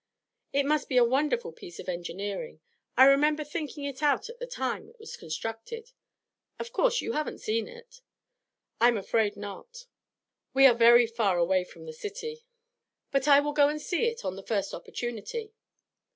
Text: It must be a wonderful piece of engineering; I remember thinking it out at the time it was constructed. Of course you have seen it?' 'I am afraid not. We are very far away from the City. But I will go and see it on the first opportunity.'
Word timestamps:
It 0.51 0.65
must 0.65 0.89
be 0.89 0.97
a 0.97 1.03
wonderful 1.03 1.51
piece 1.51 1.77
of 1.77 1.87
engineering; 1.87 2.59
I 2.97 3.05
remember 3.05 3.43
thinking 3.43 3.83
it 3.83 4.01
out 4.01 4.29
at 4.31 4.39
the 4.39 4.47
time 4.47 4.89
it 4.89 4.97
was 4.99 5.15
constructed. 5.15 5.91
Of 6.57 6.73
course 6.73 7.01
you 7.01 7.11
have 7.11 7.39
seen 7.39 7.67
it?' 7.67 8.01
'I 8.79 8.87
am 8.87 8.97
afraid 8.97 9.37
not. 9.37 9.85
We 10.55 10.65
are 10.65 10.73
very 10.73 11.05
far 11.05 11.37
away 11.37 11.63
from 11.63 11.85
the 11.85 11.93
City. 11.93 12.43
But 13.11 13.27
I 13.27 13.41
will 13.41 13.53
go 13.53 13.69
and 13.69 13.79
see 13.79 14.05
it 14.07 14.25
on 14.25 14.35
the 14.35 14.41
first 14.47 14.73
opportunity.' 14.73 15.53